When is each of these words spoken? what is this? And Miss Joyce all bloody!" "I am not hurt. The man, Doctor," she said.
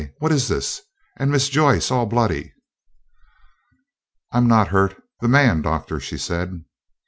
what 0.17 0.31
is 0.31 0.47
this? 0.47 0.81
And 1.19 1.29
Miss 1.29 1.47
Joyce 1.47 1.91
all 1.91 2.07
bloody!" 2.07 2.55
"I 4.31 4.39
am 4.39 4.47
not 4.47 4.69
hurt. 4.69 4.99
The 5.19 5.27
man, 5.27 5.61
Doctor," 5.61 5.99
she 5.99 6.17
said. 6.17 6.63